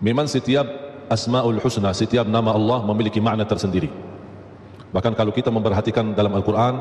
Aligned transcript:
Memang 0.00 0.24
setiap 0.24 0.64
Asmaul 1.12 1.60
Husna, 1.60 1.92
setiap 1.92 2.24
nama 2.24 2.56
Allah 2.56 2.80
memiliki 2.88 3.20
makna 3.20 3.44
tersendiri. 3.44 3.92
Bahkan 4.90 5.12
kalau 5.12 5.30
kita 5.30 5.52
memperhatikan 5.52 6.16
dalam 6.16 6.32
Al-Quran, 6.32 6.74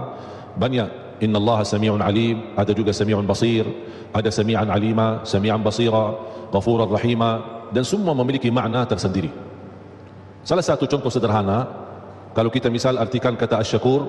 banyak 0.56 1.20
Inna 1.20 1.38
Allah 1.38 1.68
Sami'un 1.68 2.00
Alim, 2.00 2.56
ada 2.56 2.72
juga 2.72 2.96
Sami'un 2.96 3.28
Basir, 3.28 3.68
ada 4.16 4.32
Sami'an 4.32 4.72
Alima, 4.72 5.22
Sami'an 5.28 5.60
Basira, 5.60 6.16
Ghafuran 6.50 6.88
Rahima, 6.88 7.66
dan 7.76 7.84
semua 7.84 8.16
memiliki 8.16 8.48
makna 8.50 8.88
tersendiri. 8.88 9.30
Salah 10.48 10.64
satu 10.64 10.88
contoh 10.88 11.12
sederhana, 11.12 11.68
kalau 12.32 12.48
kita 12.50 12.72
misal 12.72 12.98
artikan 12.98 13.36
kata 13.36 13.60
Asyakur, 13.60 14.08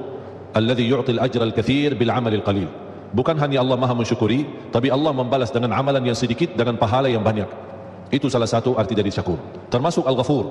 Alladhi 0.54 0.86
yu'til 0.86 1.18
ajra 1.18 1.46
al-kathir 1.46 1.94
bil 1.94 2.10
amal 2.10 2.30
al-qalil. 2.30 2.70
Bukan 3.10 3.38
hanya 3.42 3.58
Allah 3.62 3.74
maha 3.74 3.94
mensyukuri, 3.94 4.70
tapi 4.70 4.90
Allah 4.90 5.10
membalas 5.10 5.50
dengan 5.50 5.74
amalan 5.74 6.02
yang 6.06 6.14
sedikit 6.14 6.54
dengan 6.54 6.78
pahala 6.78 7.10
yang 7.10 7.22
banyak. 7.26 7.69
Itu 8.10 8.26
salah 8.26 8.50
satu 8.50 8.74
arti 8.74 8.98
dari 8.98 9.08
syakur. 9.08 9.38
Termasuk 9.70 10.04
Al-Ghafur. 10.04 10.44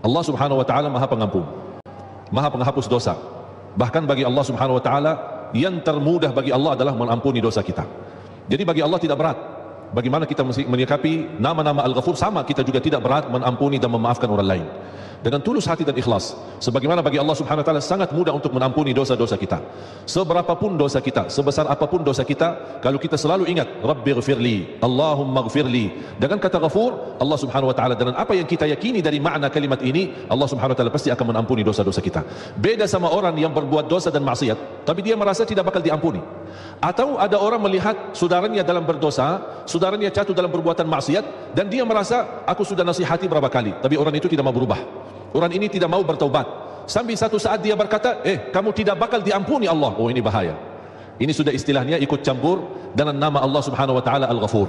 Allah 0.00 0.22
Subhanahu 0.24 0.60
wa 0.60 0.66
taala 0.66 0.88
Maha 0.88 1.06
Pengampun. 1.08 1.44
Maha 2.32 2.48
Penghapus 2.48 2.88
dosa. 2.88 3.14
Bahkan 3.76 4.08
bagi 4.08 4.24
Allah 4.24 4.44
Subhanahu 4.44 4.80
wa 4.80 4.84
taala 4.84 5.12
yang 5.52 5.78
termudah 5.84 6.32
bagi 6.32 6.50
Allah 6.50 6.72
adalah 6.74 6.96
mengampuni 6.96 7.44
dosa 7.44 7.60
kita. 7.60 7.84
Jadi 8.48 8.62
bagi 8.64 8.80
Allah 8.80 8.96
tidak 8.96 9.20
berat. 9.20 9.38
Bagaimana 9.92 10.26
kita 10.26 10.42
menyikapi 10.42 11.38
nama-nama 11.38 11.86
Al-Ghafur 11.86 12.18
sama 12.18 12.42
kita 12.42 12.66
juga 12.66 12.82
tidak 12.82 13.06
berat 13.06 13.30
mengampuni 13.30 13.78
dan 13.78 13.94
memaafkan 13.94 14.26
orang 14.26 14.48
lain 14.48 14.66
dengan 15.26 15.42
tulus 15.42 15.66
hati 15.66 15.82
dan 15.82 15.98
ikhlas. 15.98 16.38
Sebagaimana 16.62 17.02
bagi 17.02 17.18
Allah 17.18 17.34
Subhanahu 17.34 17.66
wa 17.66 17.66
taala 17.66 17.82
sangat 17.82 18.14
mudah 18.14 18.30
untuk 18.30 18.54
mengampuni 18.54 18.94
dosa-dosa 18.94 19.34
kita. 19.34 19.58
Seberapapun 20.06 20.78
dosa 20.78 21.02
kita 21.02 21.26
sebesar 21.26 21.66
apapun 21.66 22.06
dosa 22.06 22.22
kita 22.22 22.78
kalau 22.78 22.94
kita 22.94 23.18
selalu 23.18 23.50
ingat 23.50 23.66
rabbighfirli 23.82 24.78
Allahumma 24.78 25.42
ghfirli 25.50 26.14
dengan 26.22 26.38
kata 26.38 26.62
ghafur 26.62 27.18
Allah 27.18 27.38
Subhanahu 27.42 27.74
wa 27.74 27.76
taala 27.76 27.98
dengan 27.98 28.14
apa 28.14 28.38
yang 28.38 28.46
kita 28.46 28.70
yakini 28.70 29.02
dari 29.02 29.18
makna 29.18 29.50
kalimat 29.50 29.82
ini 29.82 30.14
Allah 30.30 30.46
Subhanahu 30.46 30.72
wa 30.72 30.78
taala 30.78 30.94
pasti 30.94 31.10
akan 31.10 31.34
mengampuni 31.34 31.66
dosa-dosa 31.66 31.98
kita. 31.98 32.22
Beda 32.54 32.86
sama 32.86 33.10
orang 33.10 33.34
yang 33.34 33.50
berbuat 33.50 33.90
dosa 33.90 34.14
dan 34.14 34.22
maksiat 34.22 34.86
tapi 34.86 35.02
dia 35.02 35.18
merasa 35.18 35.42
tidak 35.42 35.66
bakal 35.66 35.82
diampuni. 35.82 36.22
Atau 36.78 37.18
ada 37.18 37.34
orang 37.42 37.58
melihat 37.66 38.14
saudaranya 38.14 38.62
dalam 38.62 38.86
berdosa 38.86 39.42
saudaranya 39.66 40.06
jatuh 40.14 40.32
dalam 40.32 40.54
perbuatan 40.54 40.86
maksiat 40.86 41.56
dan 41.58 41.66
dia 41.66 41.82
merasa 41.82 42.46
aku 42.46 42.62
sudah 42.62 42.86
nasihati 42.86 43.26
berapa 43.26 43.50
kali 43.50 43.74
tapi 43.82 43.98
orang 43.98 44.14
itu 44.14 44.28
tidak 44.30 44.46
mau 44.46 44.54
berubah 44.54 44.78
orang 45.34 45.50
ini 45.56 45.66
tidak 45.66 45.90
mau 45.90 46.02
bertaubat. 46.04 46.46
Sampai 46.86 47.18
satu 47.18 47.34
saat 47.40 47.58
dia 47.64 47.74
berkata 47.74 48.22
eh 48.22 48.52
kamu 48.54 48.70
tidak 48.70 48.94
bakal 49.00 49.18
diampuni 49.18 49.66
Allah. 49.66 49.90
Oh 49.98 50.06
ini 50.06 50.22
bahaya. 50.22 50.54
Ini 51.16 51.32
sudah 51.32 51.50
istilahnya 51.50 51.96
ikut 51.96 52.20
campur 52.20 52.60
dengan 52.92 53.16
nama 53.16 53.40
Allah 53.40 53.64
subhanahu 53.64 53.96
wa 53.96 54.04
ta'ala 54.04 54.28
Al-Ghafur. 54.28 54.68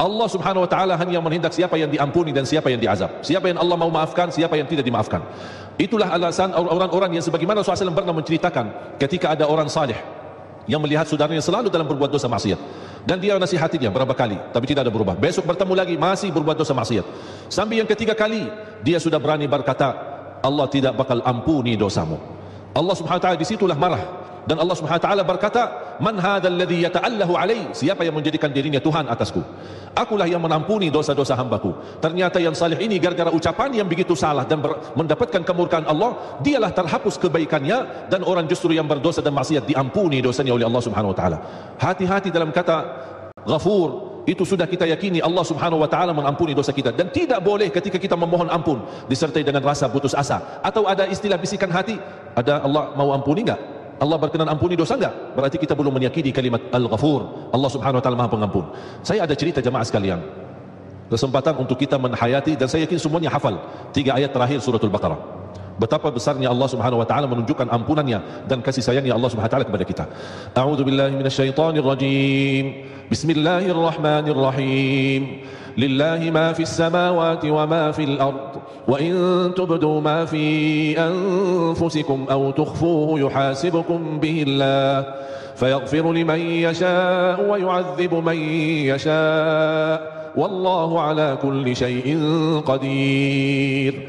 Allah 0.00 0.24
subhanahu 0.24 0.64
wa 0.64 0.70
ta'ala 0.70 0.96
hanya 0.96 1.20
menghendak 1.20 1.52
siapa 1.52 1.76
yang 1.76 1.92
diampuni 1.92 2.32
dan 2.32 2.48
siapa 2.48 2.72
yang 2.72 2.80
diazab. 2.80 3.20
Siapa 3.20 3.52
yang 3.52 3.60
Allah 3.60 3.76
mau 3.76 3.92
maafkan 3.92 4.32
siapa 4.32 4.56
yang 4.56 4.64
tidak 4.64 4.88
dimaafkan. 4.88 5.20
Itulah 5.76 6.08
alasan 6.08 6.56
orang-orang 6.56 7.20
yang 7.20 7.24
sebagaimana 7.24 7.60
Rasulullah 7.60 7.92
SAW 7.92 8.00
pernah 8.00 8.16
menceritakan 8.16 8.96
ketika 8.96 9.36
ada 9.36 9.44
orang 9.44 9.68
salih 9.68 9.96
yang 10.64 10.80
melihat 10.80 11.04
saudaranya 11.04 11.44
selalu 11.44 11.68
dalam 11.68 11.84
berbuat 11.84 12.08
dosa 12.08 12.24
maksiat 12.24 12.60
dan 13.02 13.18
dia 13.18 13.34
nasihatinya 13.34 13.90
berapa 13.90 14.14
kali 14.14 14.38
tapi 14.54 14.64
tidak 14.70 14.86
ada 14.86 14.92
berubah. 14.94 15.18
Besok 15.18 15.48
bertemu 15.48 15.74
lagi 15.74 15.94
masih 15.98 16.30
berbuat 16.30 16.54
dosa 16.54 16.70
maksiat. 16.70 17.06
Sampai 17.50 17.82
yang 17.82 17.88
ketiga 17.90 18.14
kali 18.14 18.46
dia 18.86 19.02
sudah 19.02 19.18
berani 19.18 19.50
berkata 19.50 19.90
Allah 20.42 20.66
tidak 20.70 20.94
bakal 20.94 21.18
ampuni 21.26 21.74
dosamu. 21.74 22.18
Allah 22.72 22.94
subhanahu 22.96 23.20
wa 23.20 23.24
ta'ala 23.28 23.38
disitulah 23.38 23.76
marah 23.76 24.21
dan 24.42 24.58
Allah 24.58 24.74
Subhanahu 24.74 24.98
wa 24.98 25.06
taala 25.06 25.22
berkata 25.22 25.62
man 26.02 26.18
hadzal 26.18 26.50
ladzi 26.50 26.82
yata'allahu 26.82 27.32
alai 27.38 27.70
siapa 27.70 28.02
yang 28.02 28.18
menjadikan 28.18 28.50
dirinya 28.50 28.82
Tuhan 28.82 29.06
atasku? 29.06 29.38
Akulah 29.94 30.26
yang 30.26 30.42
menampuni 30.42 30.90
dosa-dosa 30.90 31.38
hambaku. 31.38 31.70
Ternyata 32.02 32.42
yang 32.42 32.56
salih 32.56 32.80
ini 32.80 32.98
gara-gara 32.98 33.30
ucapan 33.30 33.70
yang 33.70 33.86
begitu 33.86 34.18
salah 34.18 34.42
dan 34.42 34.58
mendapatkan 34.98 35.46
kemurkaan 35.46 35.86
Allah 35.86 36.40
dialah 36.42 36.74
terhapus 36.74 37.22
kebaikannya 37.22 38.10
dan 38.10 38.26
orang 38.26 38.50
justru 38.50 38.74
yang 38.74 38.88
berdosa 38.88 39.22
dan 39.22 39.36
maksiat 39.36 39.62
diampuni 39.68 40.18
dosanya 40.18 40.58
oleh 40.58 40.66
Allah 40.66 40.82
Subhanahu 40.82 41.14
wa 41.14 41.18
taala. 41.18 41.38
Hati-hati 41.78 42.34
dalam 42.34 42.50
kata 42.50 42.76
ghafur. 43.46 44.10
Itu 44.22 44.46
sudah 44.46 44.70
kita 44.70 44.86
yakini 44.86 45.18
Allah 45.18 45.42
subhanahu 45.42 45.82
wa 45.82 45.90
ta'ala 45.90 46.14
mengampuni 46.14 46.54
dosa 46.54 46.70
kita. 46.70 46.94
Dan 46.94 47.10
tidak 47.10 47.42
boleh 47.42 47.74
ketika 47.74 47.98
kita 47.98 48.14
memohon 48.14 48.46
ampun 48.54 48.78
disertai 49.10 49.42
dengan 49.42 49.66
rasa 49.66 49.90
putus 49.90 50.14
asa. 50.14 50.62
Atau 50.62 50.86
ada 50.86 51.10
istilah 51.10 51.34
bisikan 51.34 51.66
hati 51.66 51.98
ada 52.38 52.62
Allah 52.62 52.94
mau 52.94 53.10
ampuni 53.10 53.42
enggak 53.42 53.71
Allah 54.00 54.16
berkenan 54.20 54.48
ampuni 54.48 54.76
dosa 54.76 54.96
enggak? 54.96 55.14
Berarti 55.34 55.56
kita 55.56 55.72
belum 55.72 55.96
meyakini 55.96 56.30
kalimat 56.30 56.60
Al-Ghafur. 56.72 57.52
Allah 57.52 57.70
Subhanahu 57.72 57.98
wa 58.00 58.04
taala 58.04 58.16
Maha 58.18 58.30
Pengampun. 58.30 58.64
Saya 59.00 59.24
ada 59.24 59.32
cerita 59.32 59.64
jemaah 59.64 59.84
sekalian. 59.86 60.20
Kesempatan 61.08 61.60
untuk 61.60 61.76
kita 61.76 62.00
menhayati 62.00 62.56
dan 62.56 62.68
saya 62.68 62.88
yakin 62.88 62.96
semuanya 62.96 63.28
hafal 63.28 63.60
tiga 63.92 64.16
ayat 64.16 64.32
terakhir 64.32 64.64
suratul 64.64 64.88
Baqarah. 64.88 65.20
Betapa 65.82 66.14
besarnya 66.14 66.54
Allah 66.54 66.70
Subhanahu 66.70 67.02
wa 67.02 67.08
taala 67.10 67.26
menunjukkan 67.26 67.66
ampunannya 67.66 68.46
dan 68.46 68.62
kasih 68.62 68.86
sayangnya 68.86 69.18
Allah 69.18 69.30
Subhanahu 69.34 69.50
wa 69.50 69.54
taala 69.54 69.66
kepada 69.66 69.84
kita. 69.90 70.06
A'udzu 70.54 70.86
billahi 70.86 71.18
minasyaitonir 71.18 71.82
rajim. 71.82 72.86
Bismillahirrahmanirrahim. 73.10 75.42
لله 75.78 76.30
ما 76.30 76.52
في 76.52 76.62
السماوات 76.62 77.44
وما 77.44 77.92
في 77.92 78.04
الأرض 78.04 78.50
وإن 78.88 79.12
تبدوا 79.56 80.00
ما 80.00 80.24
في 80.24 80.44
أنفسكم 81.00 82.26
أو 82.30 82.50
تخفوه 82.50 83.20
يحاسبكم 83.20 84.20
به 84.20 84.44
الله 84.46 85.14
فيغفر 85.56 86.12
لمن 86.12 86.40
يشاء 86.40 87.50
ويعذب 87.50 88.14
من 88.14 88.38
يشاء 88.92 90.12
والله 90.36 91.00
على 91.00 91.38
كل 91.42 91.76
شيء 91.76 92.20
قدير 92.66 94.08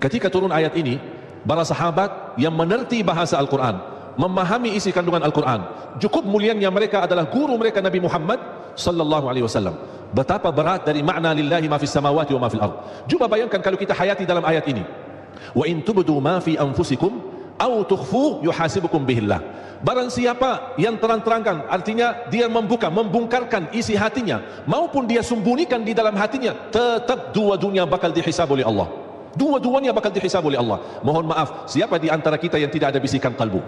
ketika 0.00 0.32
turun 0.32 0.50
ayat 0.50 0.74
ini 0.78 0.98
para 1.44 1.62
sahabat 1.66 2.38
yang 2.40 2.54
menerti 2.54 3.04
bahasa 3.04 3.36
Al-Quran 3.36 3.78
memahami 4.14 4.74
isi 4.78 4.94
kandungan 4.94 5.22
Al-Quran 5.22 5.66
cukup 5.98 6.22
mulianya 6.26 6.70
mereka 6.70 7.04
adalah 7.04 7.26
guru 7.26 7.54
mereka 7.58 7.82
Nabi 7.82 8.00
Muhammad 8.02 8.38
sallallahu 8.74 9.26
alaihi 9.30 9.46
wasallam 9.46 9.74
betapa 10.14 10.54
berat 10.54 10.86
dari 10.86 11.02
makna 11.02 11.34
lillahi 11.34 11.66
ma 11.66 11.76
fis 11.76 11.90
samawati 11.90 12.30
wa 12.38 12.46
ma 12.46 12.48
fil 12.48 12.62
ard. 12.62 12.74
Cuba 13.10 13.26
bayangkan 13.26 13.58
kalau 13.58 13.74
kita 13.74 13.90
hayati 13.90 14.22
dalam 14.22 14.46
ayat 14.46 14.62
ini. 14.70 14.86
Wa 15.50 15.66
in 15.66 15.82
tubdu 15.82 16.22
ma 16.22 16.38
fi 16.38 16.54
anfusikum 16.54 17.18
au 17.58 17.82
tukhfu 17.82 18.46
yuhasibukum 18.46 19.02
bihillah. 19.02 19.42
Barang 19.84 20.08
siapa 20.08 20.78
yang 20.80 20.96
terang-terangkan 20.96 21.68
artinya 21.68 22.24
dia 22.32 22.48
membuka 22.48 22.88
membongkarkan 22.88 23.74
isi 23.76 23.98
hatinya 23.98 24.40
maupun 24.64 25.04
dia 25.04 25.20
sembunyikan 25.20 25.84
di 25.84 25.92
dalam 25.92 26.16
hatinya 26.16 26.56
tetap 26.72 27.34
dua 27.36 27.60
dunia 27.60 27.84
bakal 27.84 28.14
dihisab 28.14 28.48
oleh 28.54 28.64
Allah. 28.64 28.88
Dua-duanya 29.34 29.90
bakal 29.90 30.14
dihisab 30.14 30.46
oleh 30.46 30.58
Allah. 30.58 30.78
Mohon 31.02 31.34
maaf, 31.34 31.66
siapa 31.66 31.98
di 31.98 32.08
antara 32.08 32.38
kita 32.38 32.58
yang 32.58 32.70
tidak 32.70 32.94
ada 32.94 32.98
bisikan 33.02 33.34
kalbu? 33.34 33.58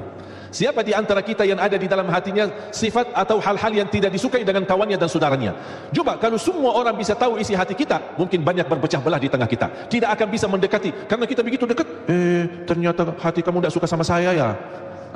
Siapa 0.57 0.81
di 0.87 0.95
antara 0.95 1.21
kita 1.21 1.43
yang 1.43 1.59
ada 1.59 1.75
di 1.75 1.85
dalam 1.91 2.07
hatinya 2.09 2.49
sifat 2.71 3.13
atau 3.13 3.43
hal-hal 3.43 3.73
yang 3.75 3.89
tidak 3.91 4.15
disukai 4.15 4.47
dengan 4.47 4.63
kawannya 4.63 4.97
dan 4.97 5.11
saudaranya? 5.11 5.53
Coba 5.91 6.17
kalau 6.17 6.39
semua 6.39 6.73
orang 6.73 6.95
bisa 6.95 7.13
tahu 7.19 7.37
isi 7.37 7.53
hati 7.53 7.75
kita, 7.75 8.17
mungkin 8.17 8.41
banyak 8.41 8.65
berpecah 8.65 9.03
belah 9.03 9.21
di 9.21 9.29
tengah 9.29 9.45
kita. 9.45 9.91
Tidak 9.91 10.09
akan 10.09 10.27
bisa 10.31 10.47
mendekati 10.47 10.91
karena 11.11 11.27
kita 11.27 11.43
begitu 11.43 11.67
dekat. 11.67 11.87
Eh, 12.09 12.65
ternyata 12.65 13.13
hati 13.21 13.43
kamu 13.43 13.61
tidak 13.61 13.75
suka 13.75 13.87
sama 13.91 14.07
saya 14.07 14.33
ya. 14.33 14.49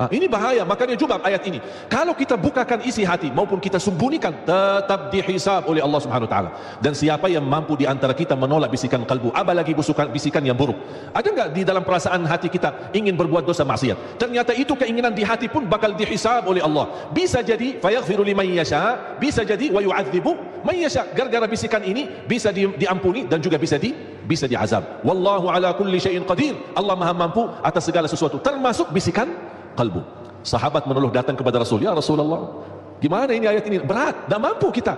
Ha, 0.01 0.09
ini 0.09 0.25
bahaya, 0.25 0.65
makanya 0.65 0.97
coba 0.97 1.21
ayat 1.21 1.45
ini. 1.45 1.61
Kalau 1.85 2.17
kita 2.17 2.33
bukakan 2.33 2.81
isi 2.81 3.05
hati 3.05 3.29
maupun 3.29 3.61
kita 3.61 3.77
sembunyikan, 3.77 4.33
tetap 4.41 5.13
dihisab 5.13 5.69
oleh 5.69 5.77
Allah 5.77 6.01
Subhanahu 6.01 6.25
Wa 6.25 6.33
Taala. 6.33 6.49
Dan 6.81 6.97
siapa 6.97 7.29
yang 7.29 7.45
mampu 7.45 7.77
di 7.77 7.85
antara 7.85 8.17
kita 8.17 8.33
menolak 8.33 8.73
bisikan 8.73 9.05
kalbu, 9.05 9.29
apalagi 9.29 9.77
bisikan, 9.77 10.09
bisikan 10.09 10.41
yang 10.41 10.57
buruk? 10.57 10.73
Ada 11.13 11.27
enggak 11.29 11.49
di 11.53 11.61
dalam 11.61 11.85
perasaan 11.85 12.25
hati 12.25 12.49
kita 12.49 12.89
ingin 12.97 13.13
berbuat 13.13 13.45
dosa 13.45 13.61
maksiat? 13.61 14.17
Ternyata 14.17 14.57
itu 14.57 14.73
keinginan 14.73 15.13
di 15.13 15.21
hati 15.21 15.45
pun 15.45 15.69
bakal 15.69 15.93
dihisab 15.93 16.49
oleh 16.49 16.65
Allah. 16.65 17.13
Bisa 17.13 17.45
jadi 17.45 17.77
fayaghfiru 17.77 18.25
liman 18.25 18.49
yasha, 18.49 18.97
bisa 19.21 19.45
jadi 19.45 19.69
wa 19.69 19.85
yu'adzibu 19.85 20.65
man 20.65 20.81
yasha. 20.81 21.05
Gara-gara 21.13 21.45
bisikan 21.45 21.85
ini 21.85 22.09
bisa 22.25 22.49
di, 22.49 22.65
diampuni 22.73 23.29
dan 23.29 23.37
juga 23.37 23.61
bisa 23.61 23.77
di 23.77 23.93
bisa 24.25 24.45
diazab. 24.49 25.01
Wallahu 25.05 25.49
ala 25.49 25.73
kulli 25.77 26.01
syai'in 26.01 26.25
qadir. 26.25 26.57
Allah 26.73 26.97
Maha 26.97 27.13
mampu 27.13 27.45
atas 27.61 27.85
segala 27.85 28.09
sesuatu 28.09 28.41
termasuk 28.41 28.89
bisikan 28.93 29.29
kalbu. 29.77 30.01
Sahabat 30.41 30.89
menuluh 30.89 31.13
datang 31.13 31.37
kepada 31.37 31.61
Rasul, 31.61 31.85
"Ya 31.85 31.93
Rasulullah, 31.93 32.49
gimana 32.97 33.31
ini 33.31 33.45
ayat 33.45 33.63
ini? 33.69 33.77
Berat, 33.81 34.25
tidak 34.25 34.41
mampu 34.41 34.67
kita. 34.73 34.97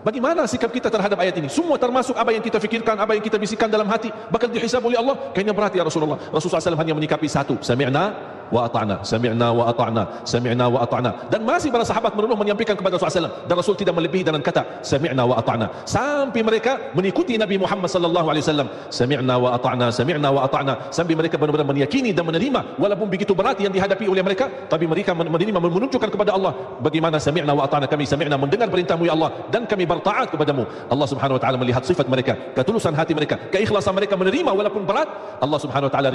Bagaimana 0.00 0.48
sikap 0.48 0.72
kita 0.72 0.88
terhadap 0.88 1.20
ayat 1.20 1.36
ini? 1.36 1.52
Semua 1.52 1.76
termasuk 1.76 2.16
apa 2.16 2.32
yang 2.32 2.40
kita 2.40 2.56
fikirkan, 2.56 2.96
apa 2.96 3.12
yang 3.12 3.20
kita 3.20 3.36
bisikan 3.36 3.68
dalam 3.68 3.84
hati, 3.84 4.08
bakal 4.32 4.48
dihisab 4.48 4.80
oleh 4.80 4.96
Allah. 4.96 5.28
Kayaknya 5.36 5.52
berat 5.52 5.72
ya 5.76 5.84
Rasulullah. 5.84 6.16
Rasulullah 6.32 6.64
SAW 6.64 6.80
hanya 6.80 6.96
menyikapi 6.96 7.28
satu, 7.28 7.60
sami'na 7.60 8.16
wa 8.50 8.66
ata'na 8.66 9.00
sami'na 9.06 9.48
wa 9.54 9.70
ata'na 9.70 10.02
sami'na 10.26 10.66
wa 10.66 10.82
ata'na. 10.84 11.30
Dan 11.30 11.46
masih 11.46 11.70
para 11.70 11.86
sahabat 11.86 12.12
merenung 12.18 12.38
menyampaikan 12.38 12.74
kepada 12.74 12.98
Rasulullah 12.98 13.30
SAW 13.30 13.46
dan 13.46 13.54
Rasul 13.56 13.74
tidak 13.78 13.94
melebihi 13.96 14.26
dengan 14.26 14.42
kata 14.42 14.82
sami'na 14.82 15.22
wa 15.24 15.38
ata'na. 15.38 15.86
Sampai 15.86 16.42
mereka 16.42 16.92
mengikuti 16.92 17.38
Nabi 17.38 17.56
Muhammad 17.56 17.88
sallallahu 17.88 18.26
alaihi 18.28 18.44
wasallam. 18.44 18.68
Sami'na 18.90 19.34
wa 19.38 19.56
ata'na 19.56 19.86
sami'na 19.94 20.28
wa 20.28 20.44
ata'na. 20.44 20.92
Sampai 20.92 21.14
mereka 21.14 21.38
benar-benar 21.38 21.66
meyakini 21.70 22.10
dan 22.12 22.26
menerima 22.26 22.76
walaupun 22.76 23.06
begitu 23.08 23.32
berat 23.32 23.56
yang 23.62 23.72
dihadapi 23.72 24.04
oleh 24.10 24.20
mereka 24.20 24.50
tapi 24.68 24.84
mereka 24.84 25.14
menerima 25.14 25.58
menunjukkan 25.58 26.10
kepada 26.10 26.34
Allah 26.34 26.52
bagaimana 26.82 27.22
sami'na 27.22 27.54
wa 27.54 27.64
ata'na. 27.64 27.86
Kami 27.86 28.04
sami'na 28.04 28.36
mendengar 28.36 28.66
perintahmu 28.68 29.06
ya 29.06 29.14
Allah 29.14 29.30
dan 29.48 29.64
kami 29.64 29.86
bertaat 29.86 30.34
kepadamu. 30.34 30.66
Allah 30.90 31.06
Subhanahu 31.06 31.38
wa 31.38 31.42
taala 31.42 31.56
melihat 31.56 31.82
sifat 31.86 32.10
mereka 32.10 32.34
ketulusan 32.58 32.92
hati 32.92 33.14
mereka 33.14 33.38
keikhlasan 33.54 33.94
mereka 33.94 34.18
menerima 34.18 34.50
walaupun 34.50 34.82
berat. 34.84 35.08
Allah 35.40 35.58
Subhanahu 35.62 35.88
wa 35.88 35.94
taala 35.94 36.10